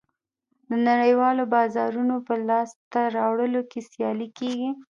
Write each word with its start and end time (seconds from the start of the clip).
د 0.69 0.71
نړیوالو 0.87 1.43
بازارونو 1.55 2.15
په 2.27 2.33
لاسته 2.49 2.99
راوړلو 3.17 3.61
کې 3.71 3.79
سیالي 3.91 4.27
کېږي 4.37 4.69